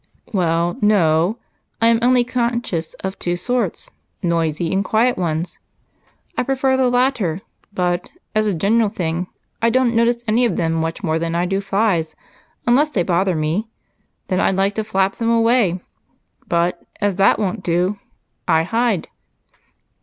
"Well, 0.33 0.77
no, 0.81 1.37
I 1.79 1.85
am 1.85 1.99
only 2.01 2.23
conscious 2.23 2.95
of 3.03 3.19
two 3.19 3.35
sorts 3.35 3.91
noisy 4.23 4.73
and 4.73 4.83
quiet 4.83 5.15
ones. 5.15 5.59
I 6.35 6.41
prefer 6.41 6.75
the 6.75 6.89
latter, 6.89 7.41
but, 7.71 8.09
as 8.33 8.47
a 8.47 8.53
general 8.55 8.89
thing, 8.89 9.27
I 9.61 9.69
don't 9.69 9.93
notice 9.95 10.23
any 10.27 10.43
of 10.45 10.57
them 10.57 10.73
much 10.73 11.03
more 11.03 11.19
than 11.19 11.35
I 11.35 11.45
do 11.45 11.61
flies, 11.61 12.15
unless 12.65 12.89
they 12.89 13.03
bother 13.03 13.35
me, 13.35 13.67
then 14.25 14.39
I'd 14.39 14.55
like 14.55 14.73
to 14.73 14.83
flap 14.83 15.17
them 15.17 15.29
away, 15.29 15.79
but 16.47 16.81
as 16.99 17.17
that 17.17 17.37
won't 17.37 17.61
do, 17.61 17.99
I 18.47 18.63
hide." 18.63 19.07